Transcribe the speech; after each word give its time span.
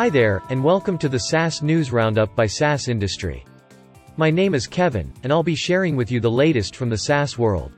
Hi 0.00 0.08
there, 0.08 0.40
and 0.48 0.64
welcome 0.64 0.96
to 0.96 1.10
the 1.10 1.18
SaaS 1.18 1.60
News 1.60 1.92
Roundup 1.92 2.34
by 2.34 2.46
SaaS 2.46 2.88
Industry. 2.88 3.44
My 4.16 4.30
name 4.30 4.54
is 4.54 4.66
Kevin, 4.66 5.12
and 5.22 5.30
I'll 5.30 5.42
be 5.42 5.54
sharing 5.54 5.94
with 5.94 6.10
you 6.10 6.20
the 6.20 6.30
latest 6.30 6.74
from 6.74 6.88
the 6.88 6.96
SaaS 6.96 7.36
world. 7.36 7.76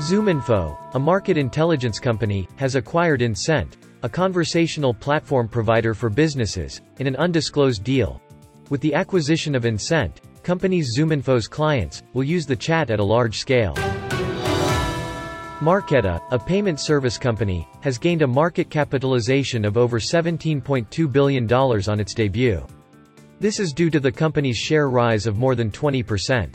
ZoomInfo, 0.00 0.76
a 0.92 0.98
market 0.98 1.38
intelligence 1.38 1.98
company, 1.98 2.46
has 2.56 2.74
acquired 2.74 3.22
Insent, 3.22 3.78
a 4.02 4.08
conversational 4.10 4.92
platform 4.92 5.48
provider 5.48 5.94
for 5.94 6.10
businesses, 6.10 6.82
in 6.98 7.06
an 7.06 7.16
undisclosed 7.16 7.82
deal. 7.82 8.20
With 8.68 8.82
the 8.82 8.92
acquisition 8.92 9.54
of 9.54 9.64
Insent, 9.64 10.20
companies 10.42 10.94
ZoomInfo's 10.94 11.48
clients 11.48 12.02
will 12.12 12.22
use 12.22 12.44
the 12.44 12.54
chat 12.54 12.90
at 12.90 13.00
a 13.00 13.02
large 13.04 13.38
scale. 13.38 13.74
Marqeta, 15.60 16.20
a 16.32 16.38
payment 16.38 16.80
service 16.80 17.16
company, 17.16 17.68
has 17.80 17.96
gained 17.96 18.22
a 18.22 18.26
market 18.26 18.68
capitalization 18.70 19.64
of 19.64 19.76
over 19.76 20.00
$17.2 20.00 21.12
billion 21.12 21.52
on 21.52 22.00
its 22.00 22.12
debut. 22.12 22.66
This 23.38 23.60
is 23.60 23.72
due 23.72 23.88
to 23.90 24.00
the 24.00 24.10
company's 24.10 24.56
share 24.56 24.88
rise 24.90 25.26
of 25.26 25.38
more 25.38 25.54
than 25.54 25.70
20%. 25.70 26.54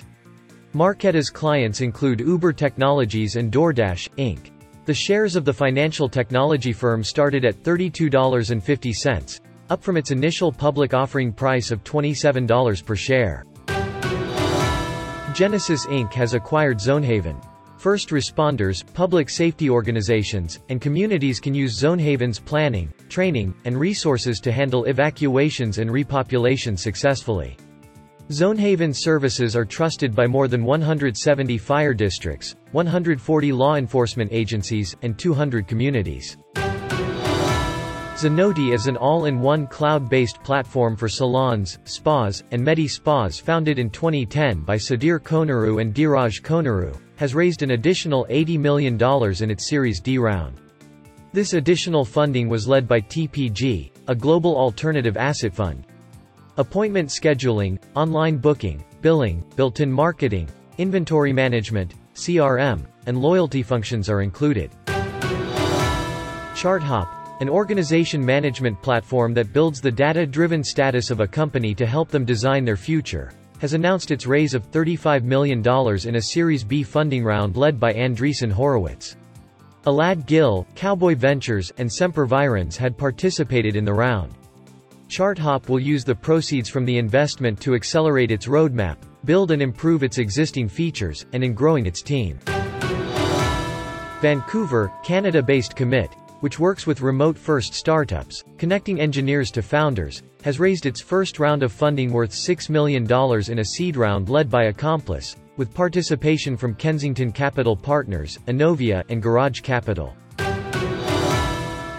Marqeta's 0.75 1.29
clients 1.29 1.79
include 1.79 2.19
Uber 2.19 2.51
Technologies 2.51 3.37
and 3.37 3.53
DoorDash, 3.53 4.09
Inc. 4.17 4.51
The 4.83 4.93
shares 4.93 5.37
of 5.37 5.45
the 5.45 5.53
financial 5.53 6.09
technology 6.09 6.73
firm 6.73 7.01
started 7.01 7.45
at 7.45 7.63
$32.50, 7.63 9.39
up 9.69 9.81
from 9.81 9.95
its 9.95 10.11
initial 10.11 10.51
public 10.51 10.93
offering 10.93 11.31
price 11.31 11.71
of 11.71 11.85
$27 11.85 12.85
per 12.85 12.95
share. 12.97 13.45
Genasys 15.31 15.87
Inc. 15.87 16.11
has 16.11 16.33
acquired 16.33 16.79
Zonehaven, 16.79 17.41
First 17.79 18.09
responders, 18.09 18.83
public 18.93 19.29
safety 19.29 19.69
organizations, 19.69 20.59
and 20.67 20.81
communities 20.81 21.39
can 21.39 21.55
use 21.55 21.79
Zonehaven's 21.79 22.37
planning, 22.37 22.91
training, 23.07 23.53
and 23.63 23.79
resources 23.79 24.41
to 24.41 24.51
handle 24.51 24.83
evacuations 24.83 25.77
and 25.77 25.89
repopulation 25.89 26.77
successfully. 26.77 27.55
Zone 28.33 28.57
Zonehaven 28.57 28.93
services 28.93 29.55
are 29.55 29.63
trusted 29.63 30.13
by 30.13 30.27
more 30.27 30.49
than 30.49 30.65
170 30.65 31.57
fire 31.57 31.93
districts, 31.93 32.57
140 32.73 33.53
law 33.53 33.75
enforcement 33.75 34.29
agencies, 34.33 34.93
and 35.01 35.17
200 35.17 35.65
communities. 35.65 36.35
Zenoti 38.17 38.73
is 38.73 38.87
an 38.87 38.97
all-in-one 38.97 39.67
cloud-based 39.67 40.43
platform 40.43 40.97
for 40.97 41.07
salons, 41.07 41.79
spas, 41.85 42.43
and 42.51 42.61
medi-spas 42.61 43.39
founded 43.39 43.79
in 43.79 43.89
2010 43.89 44.63
by 44.63 44.75
Sudheer 44.75 45.21
Koneru 45.21 45.79
and 45.79 45.95
Dheeraj 45.95 46.41
Koneru, 46.41 46.99
has 47.19 47.35
raised 47.35 47.63
an 47.63 47.71
additional 47.71 48.25
$80 48.29 48.57
million 48.57 48.95
in 49.43 49.51
its 49.51 49.67
Series 49.67 49.99
D 49.99 50.17
round. 50.17 50.55
This 51.33 51.51
additional 51.51 52.05
funding 52.05 52.47
was 52.47 52.65
led 52.65 52.87
by 52.87 53.01
TPG, 53.01 53.91
a 54.07 54.15
global 54.15 54.55
alternative 54.55 55.17
asset 55.17 55.53
fund. 55.53 55.85
Appointment 56.55 57.09
scheduling, 57.09 57.77
online 57.93 58.37
booking, 58.37 58.85
billing, 59.01 59.43
built-in 59.57 59.91
marketing, 59.91 60.47
inventory 60.77 61.33
management, 61.33 61.93
CRM, 62.15 62.85
and 63.05 63.21
loyalty 63.21 63.63
functions 63.63 64.09
are 64.09 64.21
included. 64.21 64.71
ChartHop, 66.55 67.41
an 67.41 67.49
organization 67.49 68.25
management 68.25 68.81
platform 68.81 69.33
that 69.33 69.51
builds 69.51 69.81
the 69.81 69.91
data-driven 69.91 70.63
status 70.63 71.11
of 71.11 71.19
a 71.19 71.27
company 71.27 71.75
to 71.75 71.85
help 71.85 72.07
them 72.07 72.23
design 72.23 72.63
their 72.63 72.77
future, 72.77 73.29
has 73.59 73.73
announced 73.73 74.11
its 74.11 74.25
raise 74.25 74.53
of 74.53 74.69
$35 74.71 75.23
million 75.23 75.59
in 76.07 76.15
a 76.15 76.21
Series 76.21 76.63
B 76.63 76.83
funding 76.83 77.23
round 77.23 77.55
led 77.55 77.79
by 77.79 77.93
Andreessen 77.93 78.51
Horowitz. 78.51 79.15
Elad 79.85 80.25
Gil, 80.25 80.67
Cowboy 80.75 81.15
Ventures, 81.15 81.71
and 81.77 81.89
Sempervirens 81.89 82.75
had 82.75 82.97
participated 82.97 83.75
in 83.75 83.85
the 83.85 83.93
round. 83.93 84.33
ChartHop 85.07 85.69
will 85.69 85.79
use 85.79 86.03
the 86.03 86.13
proceeds 86.13 86.69
from 86.69 86.85
the 86.85 86.97
investment 86.97 87.59
to 87.61 87.73
accelerate 87.73 88.31
its 88.31 88.45
roadmap, 88.45 88.97
build 89.25 89.51
and 89.51 89.61
improve 89.61 90.03
its 90.03 90.17
existing 90.17 90.69
features, 90.69 91.25
and 91.33 91.43
in 91.43 91.53
growing 91.53 91.85
its 91.85 92.01
team. 92.01 92.37
Vancouver, 94.21 94.91
Canada-based 95.03 95.75
Commit, 95.75 96.13
which 96.41 96.59
works 96.59 96.85
with 96.85 97.01
remote-first 97.01 97.73
startups, 97.73 98.43
connecting 98.57 98.99
engineers 98.99 99.49
to 99.51 99.61
founders, 99.61 100.23
has 100.43 100.59
raised 100.59 100.85
its 100.85 101.01
first 101.01 101.39
round 101.39 101.63
of 101.63 101.71
funding 101.71 102.11
worth 102.11 102.31
$6 102.31 102.69
million 102.69 103.03
in 103.51 103.59
a 103.59 103.65
seed 103.65 103.97
round 103.97 104.29
led 104.29 104.49
by 104.49 104.65
Accomplice, 104.65 105.35
with 105.57 105.73
participation 105.73 106.55
from 106.55 106.73
Kensington 106.75 107.31
Capital 107.31 107.75
Partners, 107.75 108.37
Inovia, 108.47 109.03
and 109.09 109.21
Garage 109.21 109.59
Capital. 109.59 110.15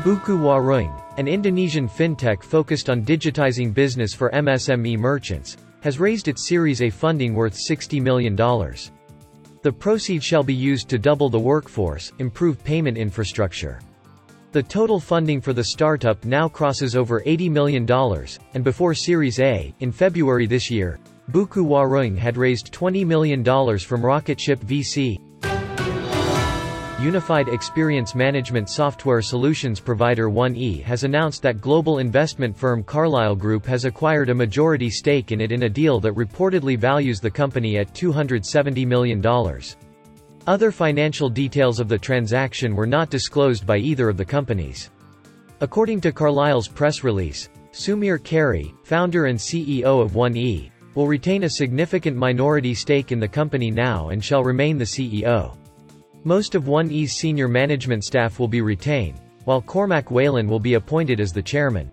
BukuWarung, 0.03 1.03
an 1.19 1.29
Indonesian 1.29 1.87
fintech 1.87 2.43
focused 2.43 2.89
on 2.89 3.05
digitizing 3.05 3.75
business 3.75 4.15
for 4.15 4.31
MSME 4.31 4.99
merchants, 4.99 5.59
has 5.83 6.01
raised 6.01 6.29
its 6.29 6.49
Series 6.49 6.81
A 6.81 6.89
funding 6.89 7.35
worth 7.35 7.55
$60 7.55 8.01
million. 8.01 8.35
The 8.35 9.73
proceeds 9.73 10.25
shall 10.25 10.43
be 10.43 10.55
used 10.55 10.89
to 10.89 10.99
double 10.99 11.29
the 11.29 11.39
workforce, 11.39 12.13
improve 12.19 12.65
payment 12.65 12.97
infrastructure, 12.97 13.79
the 14.53 14.63
total 14.63 14.99
funding 14.99 15.41
for 15.41 15.53
the 15.53 15.63
startup 15.63 16.25
now 16.25 16.49
crosses 16.49 16.97
over 16.97 17.21
$80 17.21 17.51
million, 17.51 17.87
and 18.55 18.65
before 18.65 18.95
Series 18.95 19.39
A, 19.39 19.73
in 19.79 19.93
February 19.93 20.47
this 20.47 20.71
year, 20.71 20.99
BukuWarung 21.31 22.19
had 22.19 22.37
raised 22.37 22.73
$20 22.73 23.07
million 23.07 23.45
from 23.79 24.05
Rocketship 24.05 24.61
VC. 24.61 25.19
Unified 27.01 27.49
Experience 27.49 28.15
Management 28.15 28.69
software 28.69 29.23
solutions 29.23 29.81
provider 29.81 30.29
1E 30.29 30.83
has 30.83 31.05
announced 31.05 31.41
that 31.41 31.61
global 31.61 31.99
investment 31.99 32.55
firm 32.55 32.83
Carlyle 32.83 33.37
Group 33.37 33.65
has 33.65 33.87
acquired 33.87 34.29
a 34.29 34.35
majority 34.35 34.91
stake 34.91 35.33
in 35.33 35.41
it 35.41 35.53
in 35.53 35.63
a 35.63 35.69
deal 35.69 35.99
that 36.01 36.15
reportedly 36.15 36.77
values 36.77 37.21
the 37.21 37.31
company 37.31 37.79
at 37.79 37.95
$270 37.95 38.87
million. 38.87 39.23
Other 40.47 40.73
financial 40.73 41.29
details 41.29 41.81
of 41.81 41.89
the 41.89 41.99
transaction 41.99 42.75
were 42.75 42.87
not 42.87 43.11
disclosed 43.11 43.67
by 43.67 43.77
either 43.77 44.09
of 44.09 44.17
the 44.17 44.25
companies. 44.25 44.91
According 45.61 46.01
to 46.01 46.13
Carlyle's 46.13 46.67
press 46.67 47.05
release, 47.05 47.51
Sumir 47.73 48.19
Karayi, 48.19 48.73
founder 48.83 49.27
and 49.27 49.39
CEO 49.39 50.01
of 50.03 50.13
1E, 50.13 50.71
will 50.95 51.07
retain 51.07 51.45
a 51.45 51.51
significant 51.51 52.17
minority 52.17 52.75
stake 52.75 53.13
in 53.13 53.21
the 53.21 53.29
company 53.29 53.71
now 53.71 54.09
and 54.09 54.25
shall 54.25 54.43
remain 54.43 54.79
the 54.79 54.85
CEO. 54.85 55.57
Most 56.25 56.55
of 56.55 56.65
1E's 56.65 57.13
senior 57.13 57.47
management 57.47 58.03
staff 58.03 58.39
will 58.39 58.49
be 58.49 58.63
retained, 58.63 59.21
while 59.45 59.61
Cormac 59.61 60.11
Whalen 60.11 60.49
will 60.49 60.59
be 60.59 60.75
appointed 60.75 61.21
as 61.21 61.33
the 61.33 61.43
chairman. 61.43 61.91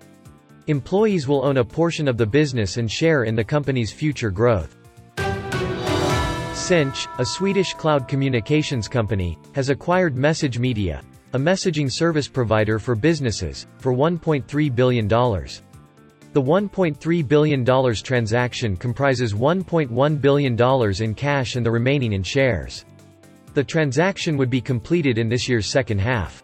Employees 0.67 1.27
will 1.27 1.45
own 1.45 1.57
a 1.57 1.63
portion 1.65 2.07
of 2.07 2.17
the 2.17 2.25
business 2.25 2.77
and 2.77 2.89
share 2.89 3.25
in 3.25 3.35
the 3.35 3.43
company's 3.43 3.91
future 3.91 4.31
growth. 4.31 4.76
Sinch, 6.67 7.07
a 7.17 7.25
Swedish 7.25 7.73
cloud 7.75 8.09
communications 8.09 8.89
company, 8.89 9.37
has 9.55 9.69
acquired 9.69 10.17
MessageMedia, 10.17 11.01
a 11.31 11.39
messaging 11.39 11.89
service 11.89 12.27
provider 12.27 12.77
for 12.77 12.93
businesses, 12.93 13.67
for 13.77 13.93
$1.3 13.93 14.75
billion. 14.75 15.07
The 15.07 16.41
$1.3 16.41 17.25
billion 17.25 17.63
transaction 17.63 18.75
comprises 18.75 19.33
$1.1 19.33 20.21
billion 20.21 21.01
in 21.01 21.15
cash 21.15 21.55
and 21.55 21.65
the 21.65 21.71
remaining 21.71 22.11
in 22.11 22.21
shares. 22.21 22.83
The 23.53 23.63
transaction 23.63 24.35
would 24.35 24.49
be 24.49 24.59
completed 24.59 25.17
in 25.17 25.29
this 25.29 25.47
year's 25.47 25.67
second 25.67 25.99
half. 25.99 26.43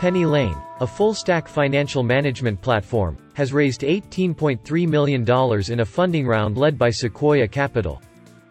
Pennylane, 0.00 0.62
a 0.80 0.86
full-stack 0.86 1.46
financial 1.46 2.02
management 2.02 2.62
platform, 2.62 3.18
has 3.34 3.52
raised 3.52 3.82
$18.3 3.82 4.88
million 4.88 5.70
in 5.70 5.80
a 5.80 5.84
funding 5.84 6.26
round 6.26 6.56
led 6.56 6.78
by 6.78 6.88
Sequoia 6.88 7.46
Capital. 7.46 8.00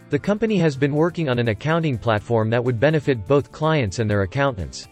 The 0.09 0.17
company 0.17 0.57
has 0.57 0.75
been 0.75 0.95
working 0.95 1.29
on 1.29 1.37
an 1.37 1.49
accounting 1.49 1.95
platform 1.95 2.49
that 2.49 2.63
would 2.63 2.79
benefit 2.79 3.27
both 3.27 3.51
clients 3.51 3.99
and 3.99 4.09
their 4.09 4.23
accountants. 4.23 4.87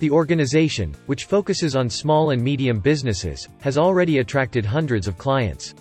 The 0.00 0.10
organization, 0.10 0.92
which 1.06 1.26
focuses 1.26 1.76
on 1.76 1.88
small 1.88 2.30
and 2.30 2.42
medium 2.42 2.80
businesses, 2.80 3.48
has 3.60 3.78
already 3.78 4.18
attracted 4.18 4.64
hundreds 4.64 5.06
of 5.06 5.16
clients. 5.16 5.74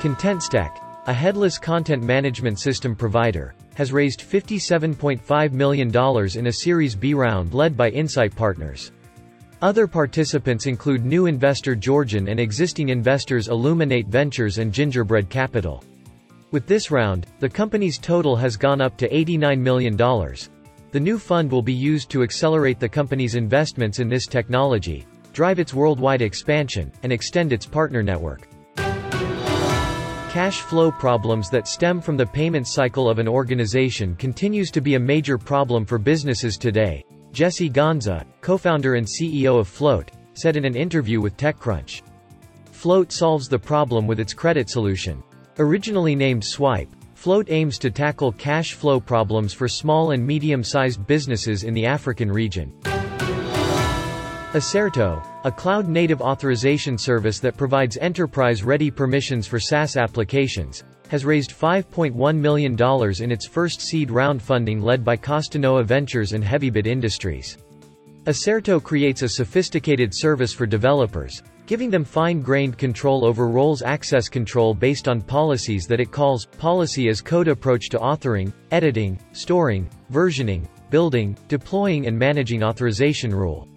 Contentstack, 0.00 0.78
a 1.06 1.12
headless 1.12 1.58
content 1.58 2.02
management 2.02 2.58
system 2.58 2.96
provider, 2.96 3.54
has 3.74 3.92
raised 3.92 4.20
$57.5 4.20 5.52
million 5.52 5.94
in 6.38 6.46
a 6.46 6.52
Series 6.52 6.94
B 6.94 7.12
round 7.12 7.52
led 7.52 7.76
by 7.76 7.90
Insight 7.90 8.34
Partners. 8.34 8.92
Other 9.60 9.86
participants 9.86 10.64
include 10.64 11.04
new 11.04 11.26
investor 11.26 11.74
Georgian 11.74 12.28
and 12.28 12.40
existing 12.40 12.88
investors 12.88 13.48
Illuminate 13.48 14.06
Ventures 14.06 14.56
and 14.56 14.72
Gingerbread 14.72 15.28
Capital. 15.28 15.84
With 16.50 16.66
this 16.66 16.90
round, 16.90 17.26
the 17.40 17.48
company's 17.48 17.98
total 17.98 18.34
has 18.34 18.56
gone 18.56 18.80
up 18.80 18.96
to 18.96 19.08
$89 19.10 19.60
million. 19.60 19.96
The 19.96 21.00
new 21.00 21.18
fund 21.18 21.52
will 21.52 21.60
be 21.60 21.74
used 21.74 22.08
to 22.10 22.22
accelerate 22.22 22.80
the 22.80 22.88
company's 22.88 23.34
investments 23.34 23.98
in 23.98 24.08
this 24.08 24.26
technology, 24.26 25.06
drive 25.34 25.58
its 25.58 25.74
worldwide 25.74 26.22
expansion, 26.22 26.90
and 27.02 27.12
extend 27.12 27.52
its 27.52 27.66
partner 27.66 28.02
network. 28.02 28.48
Cash 30.30 30.62
flow 30.62 30.90
problems 30.90 31.50
that 31.50 31.68
stem 31.68 32.00
from 32.00 32.16
the 32.16 32.24
payment 32.24 32.66
cycle 32.66 33.10
of 33.10 33.18
an 33.18 33.28
organization 33.28 34.16
continues 34.16 34.70
to 34.70 34.80
be 34.80 34.94
a 34.94 34.98
major 34.98 35.36
problem 35.36 35.84
for 35.84 35.98
businesses 35.98 36.56
today, 36.56 37.04
Jesse 37.30 37.68
Ghansah, 37.68 38.24
co-founder 38.40 38.94
and 38.94 39.06
CEO 39.06 39.58
of 39.58 39.68
Float, 39.68 40.12
said 40.32 40.56
in 40.56 40.64
an 40.64 40.76
interview 40.76 41.20
with 41.20 41.36
TechCrunch. 41.36 42.00
Float 42.72 43.12
solves 43.12 43.48
the 43.48 43.58
problem 43.58 44.06
with 44.06 44.18
its 44.18 44.32
credit 44.32 44.70
solution. 44.70 45.22
Originally 45.60 46.14
named 46.14 46.44
Swipe, 46.44 46.88
Float 47.14 47.50
aims 47.50 47.78
to 47.78 47.90
tackle 47.90 48.30
cash 48.30 48.74
flow 48.74 49.00
problems 49.00 49.52
for 49.52 49.66
small 49.66 50.12
and 50.12 50.24
medium-sized 50.24 51.04
businesses 51.04 51.64
in 51.64 51.74
the 51.74 51.84
African 51.84 52.30
region. 52.30 52.72
Aserto, 54.52 55.20
a 55.42 55.50
cloud-native 55.50 56.22
authorization 56.22 56.96
service 56.96 57.40
that 57.40 57.56
provides 57.56 57.96
enterprise-ready 57.96 58.88
permissions 58.92 59.48
for 59.48 59.58
SaaS 59.58 59.96
applications, 59.96 60.84
has 61.08 61.24
raised 61.24 61.50
$5.1 61.50 62.36
million 62.36 62.76
in 63.20 63.32
its 63.32 63.48
first 63.48 63.80
seed 63.80 64.12
round 64.12 64.40
funding 64.40 64.80
led 64.80 65.04
by 65.04 65.16
Costanoa 65.16 65.84
Ventures 65.84 66.34
and 66.34 66.44
Heavybit 66.44 66.86
Industries. 66.86 67.58
Aserto 68.26 68.80
creates 68.80 69.22
a 69.22 69.28
sophisticated 69.28 70.14
service 70.14 70.52
for 70.52 70.66
developers, 70.66 71.42
giving 71.68 71.90
them 71.90 72.02
fine-grained 72.02 72.78
control 72.78 73.26
over 73.26 73.46
roles 73.46 73.82
access 73.82 74.26
control 74.26 74.72
based 74.72 75.06
on 75.06 75.20
policies 75.20 75.86
that 75.86 76.00
it 76.00 76.10
calls 76.10 76.46
policy 76.46 77.10
as 77.10 77.20
code 77.20 77.46
approach 77.46 77.90
to 77.90 77.98
authoring, 77.98 78.50
editing, 78.70 79.20
storing, 79.32 79.86
versioning, 80.10 80.66
building, 80.88 81.36
deploying 81.46 82.06
and 82.06 82.18
managing 82.18 82.62
authorization 82.62 83.34
rule. 83.34 83.68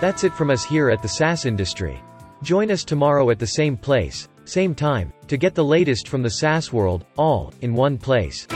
That's 0.00 0.22
it 0.22 0.32
from 0.32 0.50
us 0.50 0.64
here 0.64 0.90
at 0.90 1.02
the 1.02 1.08
SaaS 1.08 1.44
industry. 1.44 2.00
Join 2.44 2.70
us 2.70 2.84
tomorrow 2.84 3.28
at 3.30 3.40
the 3.40 3.46
same 3.46 3.76
place, 3.76 4.28
same 4.44 4.76
time, 4.76 5.12
to 5.26 5.36
get 5.36 5.56
the 5.56 5.64
latest 5.64 6.06
from 6.06 6.22
the 6.22 6.30
SaaS 6.30 6.72
world, 6.72 7.04
all 7.16 7.52
in 7.62 7.74
one 7.74 7.98
place. 7.98 8.46